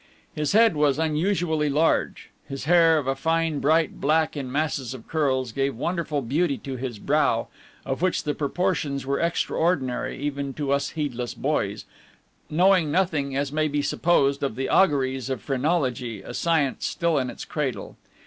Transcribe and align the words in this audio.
His 0.33 0.53
head 0.53 0.75
was 0.75 0.97
unusually 0.97 1.69
large. 1.69 2.31
His 2.49 2.63
hair, 2.65 2.97
of 2.97 3.05
a 3.05 3.15
fine, 3.15 3.59
bright 3.59 4.01
black 4.01 4.35
in 4.35 4.51
masses 4.51 4.95
of 4.95 5.07
curls, 5.07 5.51
gave 5.51 5.75
wonderful 5.75 6.23
beauty 6.23 6.57
to 6.57 6.75
his 6.75 6.97
brow, 6.97 7.49
of 7.85 8.01
which 8.01 8.23
the 8.23 8.33
proportions 8.33 9.05
were 9.05 9.19
extraordinary 9.19 10.17
even 10.17 10.55
to 10.55 10.71
us 10.71 10.89
heedless 10.97 11.35
boys, 11.35 11.85
knowing 12.49 12.89
nothing, 12.91 13.35
as 13.37 13.51
may 13.51 13.67
be 13.67 13.83
supposed, 13.83 14.41
of 14.41 14.55
the 14.55 14.69
auguries 14.69 15.29
of 15.29 15.39
phrenology, 15.39 16.23
a 16.23 16.33
science 16.33 16.83
still 16.87 17.19
in 17.19 17.29
its 17.29 17.45
cradle. 17.45 17.95